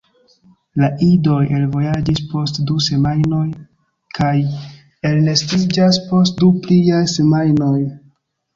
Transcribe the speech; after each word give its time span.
La 0.83 0.87
idoj 1.07 1.41
eloviĝas 1.57 2.21
post 2.31 2.57
du 2.71 2.79
semajnoj 2.87 3.43
kaj 4.21 4.33
elnestiĝas 5.13 6.03
post 6.09 6.43
du 6.43 6.53
pliaj 6.67 7.07
semajnoj. 7.17 7.79